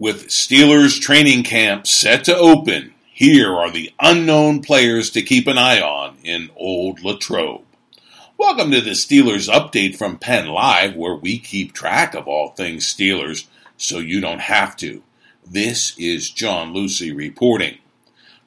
With 0.00 0.28
Steelers 0.28 1.00
training 1.00 1.42
camp 1.42 1.84
set 1.88 2.22
to 2.26 2.36
open, 2.36 2.94
here 3.12 3.52
are 3.52 3.68
the 3.68 3.92
unknown 3.98 4.62
players 4.62 5.10
to 5.10 5.22
keep 5.22 5.48
an 5.48 5.58
eye 5.58 5.80
on 5.80 6.18
in 6.22 6.50
Old 6.54 7.02
Latrobe. 7.02 7.64
Welcome 8.38 8.70
to 8.70 8.80
the 8.80 8.90
Steelers 8.92 9.52
update 9.52 9.96
from 9.96 10.16
Penn 10.16 10.46
Live, 10.46 10.94
where 10.94 11.16
we 11.16 11.40
keep 11.40 11.72
track 11.72 12.14
of 12.14 12.28
all 12.28 12.50
things 12.50 12.84
Steelers 12.84 13.48
so 13.76 13.98
you 13.98 14.20
don't 14.20 14.38
have 14.38 14.76
to. 14.76 15.02
This 15.44 15.98
is 15.98 16.30
John 16.30 16.72
Lucy 16.72 17.10
reporting. 17.10 17.78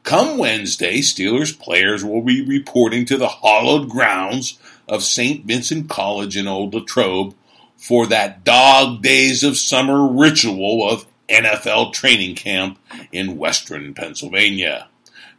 Come 0.03 0.37
Wednesday, 0.37 0.99
Steelers 0.99 1.59
players 1.59 2.01
will 2.01 2.21
be 2.21 2.41
reporting 2.41 3.03
to 3.07 3.17
the 3.17 3.27
hallowed 3.27 3.89
grounds 3.89 4.57
of 4.87 5.03
St. 5.03 5.43
Vincent 5.43 5.89
College 5.89 6.37
in 6.37 6.47
Old 6.47 6.73
Latrobe 6.73 7.35
for 7.75 8.07
that 8.07 8.45
dog 8.45 9.01
days 9.01 9.43
of 9.43 9.57
summer 9.57 10.07
ritual 10.07 10.89
of 10.89 11.05
NFL 11.31 11.93
training 11.93 12.35
camp 12.35 12.77
in 13.11 13.37
western 13.37 13.93
Pennsylvania. 13.93 14.87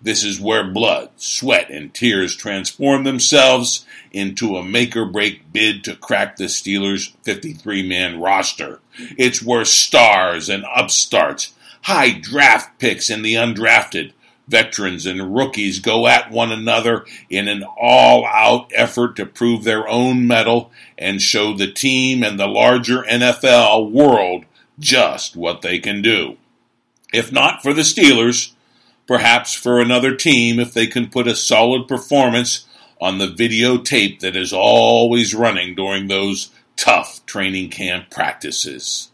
This 0.02 0.24
is 0.24 0.40
where 0.40 0.64
blood, 0.64 1.10
sweat, 1.16 1.70
and 1.70 1.94
tears 1.94 2.34
transform 2.34 3.04
themselves 3.04 3.86
into 4.10 4.56
a 4.56 4.64
make 4.64 4.96
or 4.96 5.04
break 5.04 5.52
bid 5.52 5.84
to 5.84 5.94
crack 5.94 6.36
the 6.36 6.44
Steelers' 6.44 7.12
53 7.22 7.88
man 7.88 8.20
roster. 8.20 8.80
It's 9.16 9.42
where 9.42 9.64
stars 9.64 10.48
and 10.48 10.64
upstarts, 10.74 11.54
high 11.82 12.10
draft 12.10 12.80
picks, 12.80 13.10
and 13.10 13.24
the 13.24 13.34
undrafted, 13.34 14.12
veterans 14.48 15.06
and 15.06 15.34
rookies 15.34 15.78
go 15.78 16.08
at 16.08 16.32
one 16.32 16.50
another 16.50 17.04
in 17.30 17.46
an 17.46 17.62
all 17.80 18.26
out 18.26 18.70
effort 18.74 19.14
to 19.16 19.24
prove 19.24 19.62
their 19.62 19.88
own 19.88 20.26
mettle 20.26 20.72
and 20.98 21.22
show 21.22 21.56
the 21.56 21.70
team 21.70 22.24
and 22.24 22.40
the 22.40 22.48
larger 22.48 23.02
NFL 23.02 23.90
world 23.90 24.44
just 24.78 25.36
what 25.36 25.62
they 25.62 25.78
can 25.78 26.02
do. 26.02 26.36
If 27.12 27.30
not 27.30 27.62
for 27.62 27.72
the 27.72 27.82
Steelers, 27.82 28.52
perhaps 29.06 29.52
for 29.52 29.80
another 29.80 30.14
team 30.14 30.58
if 30.58 30.72
they 30.72 30.86
can 30.86 31.08
put 31.08 31.28
a 31.28 31.36
solid 31.36 31.86
performance 31.86 32.66
on 33.00 33.18
the 33.18 33.26
videotape 33.26 34.20
that 34.20 34.36
is 34.36 34.52
always 34.52 35.34
running 35.34 35.74
during 35.74 36.08
those 36.08 36.50
tough 36.76 37.24
training 37.26 37.68
camp 37.68 38.10
practices. 38.10 39.10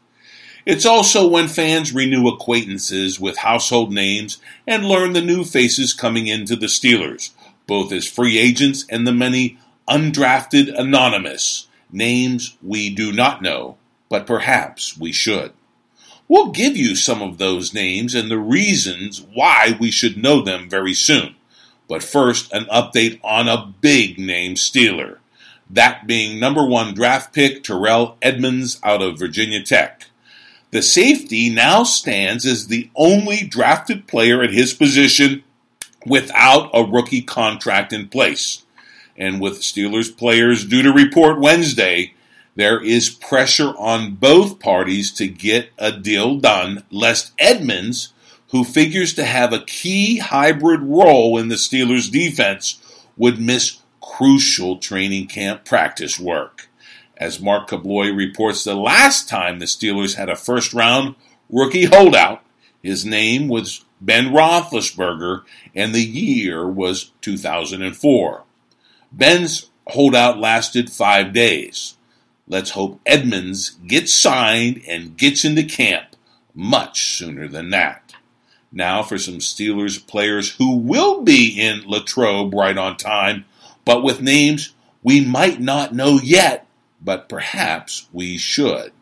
It's 0.67 0.85
also 0.85 1.27
when 1.27 1.49
fans 1.49 1.95
renew 1.95 2.29
acquaintances 2.29 3.19
with 3.19 3.39
household 3.39 3.91
names 3.91 4.37
and 4.67 4.85
learn 4.85 5.15
the 5.15 5.23
new 5.23 5.43
faces 5.43 5.95
coming 5.95 6.27
into 6.27 6.57
the 6.57 6.67
Steelers, 6.67 7.31
both 7.67 7.91
as 7.91 8.07
free 8.07 8.39
agents 8.39 8.85
and 8.91 9.07
the 9.07 9.13
many 9.13 9.59
undrafted 9.89 10.73
anonymous 10.79 11.67
names 11.91 12.59
we 12.63 12.95
do 12.95 13.11
not 13.11 13.41
know, 13.41 13.79
but 14.09 14.27
perhaps 14.27 14.97
we 14.99 15.13
should. 15.13 15.53
We'll 16.29 16.51
give 16.51 16.77
you 16.77 16.95
some 16.95 17.23
of 17.23 17.39
those 17.39 17.73
names 17.73 18.15
and 18.15 18.31
the 18.31 18.39
reasons 18.39 19.23
why 19.33 19.77
we 19.81 19.91
should 19.91 20.17
know 20.17 20.43
them 20.43 20.69
very 20.69 20.93
soon. 20.93 21.37
But 21.89 22.03
first, 22.03 22.53
an 22.53 22.67
update 22.67 23.19
on 23.25 23.49
a 23.49 23.73
big 23.81 24.19
name 24.19 24.55
Steeler. 24.55 25.19
That 25.71 26.07
being 26.07 26.39
number 26.39 26.65
one 26.67 26.95
draft 26.95 27.35
pick 27.35 27.63
Terrell 27.63 28.17
Edmunds 28.21 28.79
out 28.83 29.03
of 29.03 29.19
Virginia 29.19 29.63
Tech. 29.63 30.07
The 30.71 30.83
safety 30.83 31.49
now 31.49 31.83
stands 31.83 32.45
as 32.45 32.67
the 32.67 32.91
only 32.95 33.45
drafted 33.45 34.07
player 34.07 34.43
at 34.43 34.53
his 34.53 34.75
position 34.75 35.43
without 36.05 36.71
a 36.75 36.85
rookie 36.85 37.23
contract 37.23 37.93
in 37.93 38.09
place. 38.09 38.65
And 39.17 39.41
with 39.41 39.61
Steelers 39.61 40.15
players 40.15 40.65
due 40.65 40.83
to 40.83 40.93
report 40.93 41.41
Wednesday, 41.41 42.15
there 42.59 42.83
is 42.83 43.09
pressure 43.09 43.73
on 43.79 44.17
both 44.17 44.59
parties 44.59 45.13
to 45.13 45.29
get 45.29 45.71
a 45.79 45.93
deal 45.93 46.41
done, 46.41 46.83
lest 46.91 47.31
Edmunds, 47.39 48.13
who 48.51 48.65
figures 48.65 49.15
to 49.15 49.25
have 49.25 49.53
a 49.53 49.65
key 49.65 50.19
hybrid 50.19 50.83
role 50.83 51.39
in 51.39 51.47
the 51.47 51.55
Steelers' 51.55 52.11
defense, 52.11 52.83
would 53.17 53.41
miss 53.41 53.81
crucial 54.01 54.77
training 54.79 55.29
camp 55.29 55.65
practice 55.65 56.19
work. 56.19 56.69
As 57.17 57.41
Mark 57.41 57.69
Kaboly 57.69 58.15
reports, 58.15 58.65
the 58.65 58.75
last 58.75 59.29
time 59.29 59.61
the 59.61 59.67
Steelers 59.67 60.17
had 60.17 60.29
a 60.29 60.35
first 60.35 60.75
round 60.75 61.15
rookie 61.49 61.85
holdout, 61.85 62.43
his 62.83 63.05
name 63.05 63.47
was 63.47 63.85
Ben 64.01 64.33
Roethlisberger, 64.33 65.45
and 65.77 65.95
the 65.95 66.03
year 66.03 66.67
was 66.67 67.13
2004. 67.21 68.43
Ben's 69.13 69.71
holdout 69.87 70.41
lasted 70.41 70.91
five 70.91 71.33
days. 71.33 71.95
Let's 72.49 72.71
hope 72.71 73.01
Edmunds 73.05 73.71
gets 73.87 74.13
signed 74.15 74.83
and 74.89 75.17
gets 75.17 75.45
into 75.45 75.65
camp 75.65 76.17
much 76.55 77.17
sooner 77.17 77.47
than 77.47 77.71
that. 77.71 78.15
Now 78.73 79.03
for 79.03 79.19
some 79.19 79.39
Steelers 79.39 80.05
players 80.05 80.53
who 80.57 80.77
will 80.77 81.23
be 81.23 81.61
in 81.61 81.83
Latrobe 81.87 82.55
right 82.55 82.77
on 82.77 82.97
time, 82.97 83.45
but 83.85 84.03
with 84.03 84.23
names 84.23 84.75
we 85.03 85.25
might 85.25 85.61
not 85.61 85.95
know 85.95 86.19
yet, 86.23 86.67
but 87.03 87.29
perhaps 87.29 88.09
we 88.13 88.39
should. 88.39 88.93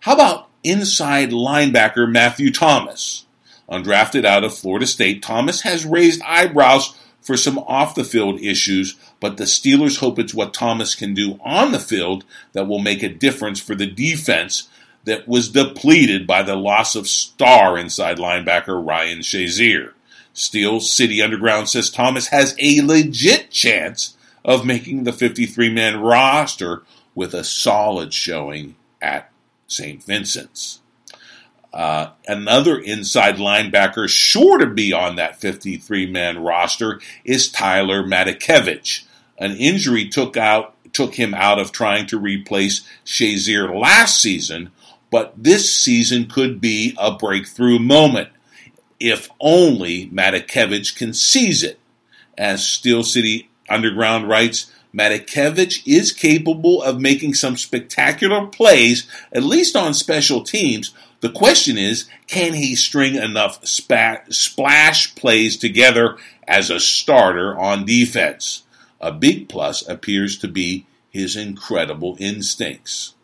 How 0.00 0.14
about 0.14 0.48
inside 0.62 1.30
linebacker 1.30 2.10
Matthew 2.10 2.52
Thomas? 2.52 3.26
Undrafted 3.68 4.24
out 4.24 4.44
of 4.44 4.56
Florida 4.56 4.86
State, 4.86 5.22
Thomas 5.22 5.62
has 5.62 5.84
raised 5.84 6.22
eyebrows 6.22 6.96
for 7.20 7.36
some 7.36 7.58
off 7.58 7.94
the 7.94 8.04
field 8.04 8.40
issues, 8.40 8.94
but 9.20 9.36
the 9.36 9.44
Steelers 9.44 9.98
hope 9.98 10.18
it's 10.18 10.34
what 10.34 10.54
Thomas 10.54 10.94
can 10.94 11.14
do 11.14 11.38
on 11.42 11.72
the 11.72 11.80
field 11.80 12.24
that 12.52 12.66
will 12.66 12.78
make 12.78 13.02
a 13.02 13.08
difference 13.08 13.60
for 13.60 13.74
the 13.74 13.86
defense 13.86 14.68
that 15.04 15.28
was 15.28 15.50
depleted 15.50 16.26
by 16.26 16.42
the 16.42 16.56
loss 16.56 16.94
of 16.94 17.08
star 17.08 17.78
inside 17.78 18.18
linebacker 18.18 18.84
Ryan 18.84 19.20
Shazier. 19.20 19.92
Steel 20.32 20.80
City 20.80 21.20
Underground 21.20 21.68
says 21.68 21.90
Thomas 21.90 22.28
has 22.28 22.54
a 22.58 22.82
legit 22.82 23.50
chance 23.50 24.16
of 24.44 24.64
making 24.64 25.04
the 25.04 25.12
53 25.12 25.70
man 25.70 26.00
roster 26.00 26.82
with 27.14 27.34
a 27.34 27.42
solid 27.42 28.14
showing 28.14 28.76
at 29.02 29.30
St. 29.66 30.02
Vincent's. 30.02 30.80
Uh, 31.72 32.10
another 32.26 32.78
inside 32.78 33.36
linebacker 33.36 34.08
sure 34.08 34.58
to 34.58 34.66
be 34.66 34.92
on 34.92 35.16
that 35.16 35.40
53 35.40 36.06
man 36.06 36.42
roster 36.42 37.00
is 37.24 37.50
Tyler 37.50 38.02
Matakevich. 38.02 39.04
An 39.38 39.52
injury 39.56 40.08
took 40.08 40.36
out 40.36 40.74
took 40.92 41.14
him 41.14 41.34
out 41.34 41.58
of 41.58 41.70
trying 41.70 42.06
to 42.06 42.18
replace 42.18 42.82
Shazier 43.04 43.78
last 43.78 44.20
season, 44.20 44.70
but 45.10 45.32
this 45.36 45.72
season 45.72 46.26
could 46.26 46.60
be 46.60 46.96
a 46.98 47.12
breakthrough 47.12 47.78
moment 47.78 48.30
if 48.98 49.28
only 49.38 50.08
Matakevich 50.08 50.96
can 50.96 51.12
seize 51.12 51.62
it. 51.62 51.78
As 52.36 52.66
Steel 52.66 53.02
City 53.02 53.48
Underground 53.68 54.28
writes, 54.28 54.72
Matakevich 54.94 55.82
is 55.86 56.12
capable 56.12 56.82
of 56.82 57.00
making 57.00 57.34
some 57.34 57.56
spectacular 57.56 58.46
plays, 58.46 59.06
at 59.32 59.42
least 59.42 59.76
on 59.76 59.92
special 59.92 60.42
teams, 60.42 60.92
the 61.20 61.28
question 61.28 61.76
is, 61.76 62.08
can 62.28 62.54
he 62.54 62.76
string 62.76 63.16
enough 63.16 63.66
spat, 63.66 64.32
splash 64.32 65.14
plays 65.16 65.56
together 65.56 66.16
as 66.46 66.70
a 66.70 66.78
starter 66.78 67.58
on 67.58 67.84
defense? 67.84 68.62
A 69.00 69.10
big 69.10 69.48
plus 69.48 69.86
appears 69.88 70.38
to 70.38 70.48
be 70.48 70.86
his 71.10 71.36
incredible 71.36 72.16
instincts. 72.20 73.14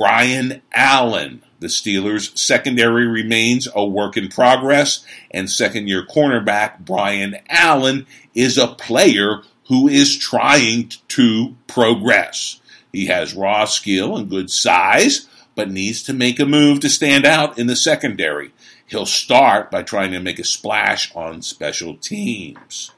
Brian 0.00 0.62
Allen. 0.72 1.42
The 1.58 1.66
Steelers' 1.66 2.34
secondary 2.34 3.06
remains 3.06 3.68
a 3.74 3.84
work 3.84 4.16
in 4.16 4.28
progress, 4.28 5.04
and 5.30 5.50
second 5.50 5.88
year 5.88 6.06
cornerback 6.06 6.78
Brian 6.78 7.36
Allen 7.50 8.06
is 8.34 8.56
a 8.56 8.68
player 8.68 9.42
who 9.66 9.88
is 9.88 10.16
trying 10.16 10.90
to 11.08 11.54
progress. 11.66 12.62
He 12.94 13.08
has 13.08 13.34
raw 13.34 13.66
skill 13.66 14.16
and 14.16 14.30
good 14.30 14.50
size, 14.50 15.28
but 15.54 15.70
needs 15.70 16.02
to 16.04 16.14
make 16.14 16.40
a 16.40 16.46
move 16.46 16.80
to 16.80 16.88
stand 16.88 17.26
out 17.26 17.58
in 17.58 17.66
the 17.66 17.76
secondary. 17.76 18.52
He'll 18.86 19.04
start 19.04 19.70
by 19.70 19.82
trying 19.82 20.12
to 20.12 20.20
make 20.20 20.38
a 20.38 20.44
splash 20.44 21.14
on 21.14 21.42
special 21.42 21.94
teams. 21.94 22.90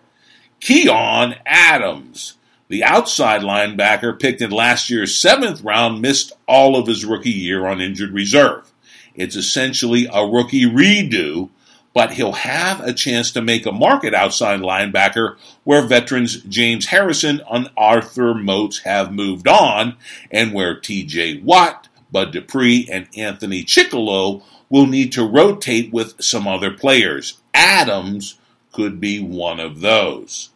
Keion 0.61 1.37
Adams, 1.45 2.35
the 2.69 2.85
outside 2.85 3.43
linebacker 3.43 4.19
picked 4.19 4.41
in 4.41 4.51
last 4.51 4.89
year's 4.89 5.15
seventh 5.15 5.63
round, 5.63 6.01
missed 6.01 6.33
all 6.47 6.77
of 6.77 6.87
his 6.87 7.05
rookie 7.05 7.31
year 7.31 7.67
on 7.67 7.81
injured 7.81 8.13
reserve. 8.13 8.73
It's 9.15 9.37
essentially 9.37 10.09
a 10.11 10.27
rookie 10.27 10.65
redo, 10.65 11.51
but 11.95 12.13
he'll 12.13 12.33
have 12.33 12.81
a 12.81 12.95
chance 12.95 13.31
to 13.33 13.43
make 13.43 13.67
a 13.67 13.73
market 13.73 14.15
outside 14.15 14.61
linebacker 14.61 15.37
where 15.65 15.87
veterans 15.87 16.41
James 16.43 16.87
Harrison 16.87 17.43
and 17.51 17.71
Arthur 17.77 18.35
Moats 18.35 18.79
have 18.81 19.13
moved 19.13 19.47
on, 19.47 19.97
and 20.31 20.55
where 20.55 20.75
TJ 20.75 21.43
Watt, 21.43 21.89
Bud 22.11 22.33
Dupree, 22.33 22.89
and 22.91 23.07
Anthony 23.17 23.65
Chickillo 23.65 24.43
will 24.71 24.87
need 24.87 25.13
to 25.13 25.29
rotate 25.29 25.93
with 25.93 26.23
some 26.23 26.49
other 26.49 26.71
players. 26.71 27.39
Adams 27.53 28.39
could 28.73 28.99
be 28.99 29.21
one 29.21 29.61
of 29.61 29.81
those. 29.81 30.49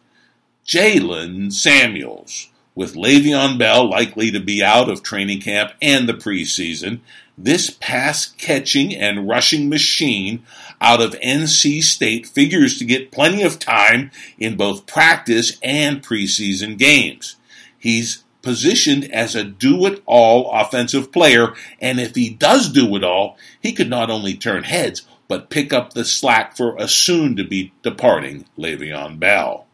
Jaylen 0.67 1.53
Samuels. 1.53 2.49
With 2.75 2.95
Le'Veon 2.95 3.57
Bell 3.57 3.89
likely 3.89 4.31
to 4.31 4.41
be 4.41 4.61
out 4.61 4.89
of 4.89 5.01
training 5.01 5.39
camp 5.39 5.71
and 5.81 6.09
the 6.09 6.13
preseason, 6.13 6.99
this 7.37 7.69
pass 7.69 8.25
catching 8.25 8.93
and 8.93 9.29
rushing 9.29 9.69
machine 9.69 10.43
out 10.81 11.01
of 11.01 11.17
NC 11.21 11.81
State 11.81 12.27
figures 12.27 12.77
to 12.79 12.85
get 12.85 13.13
plenty 13.13 13.43
of 13.43 13.59
time 13.59 14.11
in 14.37 14.57
both 14.57 14.85
practice 14.85 15.57
and 15.63 16.03
preseason 16.03 16.77
games. 16.77 17.37
He's 17.79 18.25
positioned 18.41 19.09
as 19.09 19.35
a 19.35 19.45
do 19.45 19.85
it 19.85 20.03
all 20.05 20.51
offensive 20.51 21.13
player, 21.13 21.53
and 21.79 21.97
if 21.97 22.13
he 22.13 22.29
does 22.29 22.69
do 22.69 22.93
it 22.97 23.05
all, 23.05 23.37
he 23.61 23.71
could 23.71 23.89
not 23.89 24.09
only 24.09 24.33
turn 24.33 24.63
heads, 24.63 25.07
but 25.29 25.49
pick 25.49 25.71
up 25.71 25.93
the 25.93 26.03
slack 26.03 26.57
for 26.57 26.75
a 26.75 26.89
soon 26.89 27.37
to 27.37 27.45
be 27.45 27.71
departing 27.83 28.45
Le'Veon 28.57 29.17
Bell. 29.17 29.66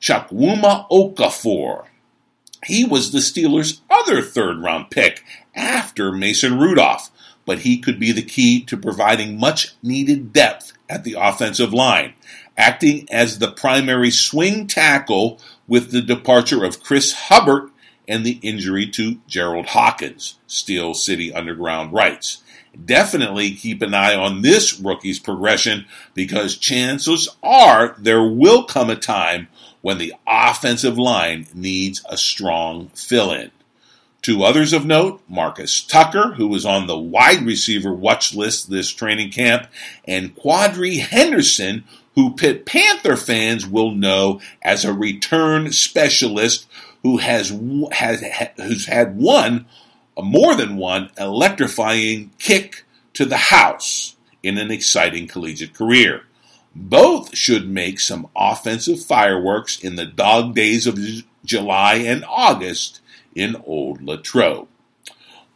Chukwuma 0.00 0.88
Okorafor. 0.90 1.84
He 2.64 2.84
was 2.84 3.12
the 3.12 3.18
Steelers' 3.18 3.80
other 3.90 4.22
third 4.22 4.58
round 4.58 4.90
pick 4.90 5.24
after 5.54 6.12
Mason 6.12 6.58
Rudolph, 6.58 7.10
but 7.46 7.60
he 7.60 7.78
could 7.78 7.98
be 7.98 8.12
the 8.12 8.22
key 8.22 8.62
to 8.64 8.76
providing 8.76 9.38
much 9.38 9.74
needed 9.82 10.32
depth 10.32 10.72
at 10.88 11.04
the 11.04 11.16
offensive 11.18 11.72
line, 11.72 12.14
acting 12.56 13.06
as 13.10 13.38
the 13.38 13.50
primary 13.50 14.10
swing 14.10 14.66
tackle 14.66 15.40
with 15.66 15.90
the 15.90 16.02
departure 16.02 16.64
of 16.64 16.82
Chris 16.82 17.12
Hubbard 17.12 17.70
and 18.08 18.24
the 18.24 18.40
injury 18.42 18.86
to 18.86 19.20
Gerald 19.26 19.66
Hawkins, 19.66 20.38
Steel 20.46 20.94
City 20.94 21.32
Underground 21.32 21.92
writes. 21.92 22.42
Definitely 22.84 23.52
keep 23.52 23.82
an 23.82 23.94
eye 23.94 24.14
on 24.14 24.42
this 24.42 24.78
rookie's 24.78 25.18
progression 25.18 25.86
because 26.14 26.56
chances 26.56 27.28
are 27.42 27.94
there 27.98 28.22
will 28.22 28.64
come 28.64 28.90
a 28.90 28.96
time 28.96 29.48
when 29.82 29.98
the 29.98 30.14
offensive 30.26 30.98
line 30.98 31.46
needs 31.54 32.02
a 32.08 32.16
strong 32.16 32.88
fill 32.94 33.32
in. 33.32 33.50
Two 34.22 34.42
others 34.42 34.74
of 34.74 34.84
note 34.84 35.22
Marcus 35.28 35.82
Tucker, 35.82 36.34
who 36.34 36.48
was 36.48 36.66
on 36.66 36.86
the 36.86 36.98
wide 36.98 37.42
receiver 37.42 37.92
watch 37.92 38.34
list 38.34 38.68
this 38.68 38.90
training 38.90 39.30
camp, 39.30 39.66
and 40.06 40.36
Quadree 40.36 41.00
Henderson, 41.00 41.84
who 42.14 42.34
Pitt 42.34 42.66
Panther 42.66 43.16
fans 43.16 43.66
will 43.66 43.92
know 43.92 44.40
as 44.62 44.84
a 44.84 44.92
return 44.92 45.72
specialist 45.72 46.66
who 47.02 47.16
has, 47.16 47.48
has 47.92 48.22
who's 48.56 48.86
had 48.86 49.16
one, 49.16 49.64
more 50.18 50.54
than 50.54 50.76
one 50.76 51.10
electrifying 51.16 52.30
kick 52.38 52.84
to 53.14 53.24
the 53.24 53.38
house 53.38 54.16
in 54.42 54.58
an 54.58 54.70
exciting 54.70 55.26
collegiate 55.28 55.72
career. 55.72 56.24
Both 56.74 57.36
should 57.36 57.68
make 57.68 58.00
some 58.00 58.28
offensive 58.36 59.02
fireworks 59.02 59.78
in 59.80 59.96
the 59.96 60.06
dog 60.06 60.54
days 60.54 60.86
of 60.86 60.98
July 61.44 61.94
and 61.94 62.24
August 62.24 63.00
in 63.34 63.56
Old 63.64 64.02
Latrobe. 64.02 64.68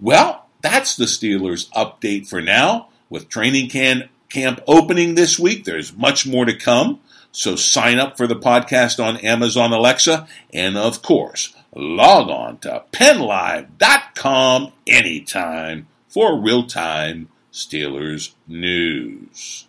Well, 0.00 0.46
that's 0.62 0.96
the 0.96 1.04
Steelers' 1.04 1.70
update 1.70 2.26
for 2.28 2.40
now. 2.40 2.88
With 3.10 3.28
training 3.28 3.68
camp 3.68 4.60
opening 4.66 5.14
this 5.14 5.38
week, 5.38 5.64
there's 5.64 5.96
much 5.96 6.26
more 6.26 6.44
to 6.44 6.56
come. 6.56 7.00
So 7.30 7.56
sign 7.56 7.98
up 7.98 8.16
for 8.16 8.26
the 8.26 8.36
podcast 8.36 9.02
on 9.04 9.16
Amazon 9.18 9.72
Alexa, 9.72 10.26
and 10.52 10.76
of 10.76 11.02
course, 11.02 11.54
log 11.74 12.28
on 12.28 12.58
to 12.58 12.84
pennlive.com 12.92 14.72
anytime 14.86 15.88
for 16.08 16.40
real 16.40 16.66
time 16.66 17.28
Steelers 17.52 18.34
news. 18.46 19.66